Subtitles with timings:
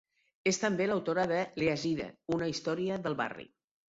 [0.51, 3.49] És també l'autora de "Leaside", una història del barri.